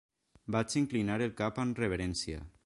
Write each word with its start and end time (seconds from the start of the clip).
Vaig 0.55 0.75
inclinar 0.81 1.19
el 1.27 1.35
cap 1.43 1.61
amb 1.65 1.83
reverència. 1.85 2.43